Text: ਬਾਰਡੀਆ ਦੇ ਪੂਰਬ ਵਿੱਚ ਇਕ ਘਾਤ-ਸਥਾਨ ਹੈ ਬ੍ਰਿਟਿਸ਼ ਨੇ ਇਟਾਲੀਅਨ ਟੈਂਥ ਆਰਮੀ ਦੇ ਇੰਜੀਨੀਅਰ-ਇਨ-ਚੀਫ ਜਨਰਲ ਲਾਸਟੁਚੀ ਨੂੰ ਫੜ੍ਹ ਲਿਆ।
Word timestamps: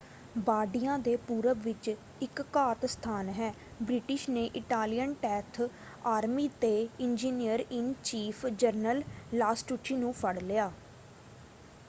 ਬਾਰਡੀਆ 0.37 0.97
ਦੇ 0.99 1.15
ਪੂਰਬ 1.23 1.57
ਵਿੱਚ 1.63 1.89
ਇਕ 2.21 2.41
ਘਾਤ-ਸਥਾਨ 2.55 3.27
ਹੈ 3.31 3.51
ਬ੍ਰਿਟਿਸ਼ 3.81 4.29
ਨੇ 4.29 4.45
ਇਟਾਲੀਅਨ 4.55 5.13
ਟੈਂਥ 5.21 5.61
ਆਰਮੀ 6.07 6.47
ਦੇ 6.61 6.73
ਇੰਜੀਨੀਅਰ-ਇਨ-ਚੀਫ 6.99 8.45
ਜਨਰਲ 8.55 9.03
ਲਾਸਟੁਚੀ 9.33 9.95
ਨੂੰ 9.97 10.13
ਫੜ੍ਹ 10.13 10.39
ਲਿਆ। 10.41 10.71